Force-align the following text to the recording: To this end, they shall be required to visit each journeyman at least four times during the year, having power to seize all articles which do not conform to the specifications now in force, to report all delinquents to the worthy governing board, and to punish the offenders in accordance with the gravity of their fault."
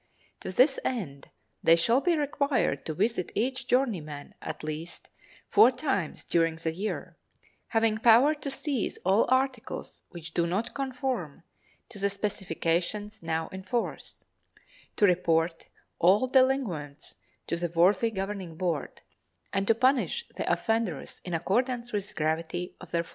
To 0.39 0.51
this 0.51 0.79
end, 0.83 1.29
they 1.61 1.75
shall 1.75 2.01
be 2.01 2.17
required 2.17 2.87
to 2.87 2.95
visit 2.95 3.31
each 3.35 3.67
journeyman 3.67 4.33
at 4.41 4.63
least 4.63 5.11
four 5.47 5.69
times 5.71 6.23
during 6.23 6.55
the 6.55 6.73
year, 6.73 7.17
having 7.67 7.99
power 7.99 8.33
to 8.33 8.49
seize 8.49 8.97
all 9.05 9.27
articles 9.29 10.01
which 10.09 10.33
do 10.33 10.47
not 10.47 10.73
conform 10.73 11.43
to 11.89 11.99
the 11.99 12.09
specifications 12.09 13.21
now 13.21 13.47
in 13.49 13.61
force, 13.61 14.25
to 14.95 15.05
report 15.05 15.67
all 15.99 16.25
delinquents 16.25 17.13
to 17.45 17.55
the 17.57 17.69
worthy 17.69 18.09
governing 18.09 18.55
board, 18.57 19.01
and 19.53 19.67
to 19.67 19.75
punish 19.75 20.27
the 20.29 20.51
offenders 20.51 21.21
in 21.23 21.35
accordance 21.35 21.93
with 21.93 22.07
the 22.09 22.15
gravity 22.15 22.75
of 22.81 22.89
their 22.89 23.03
fault." 23.03 23.09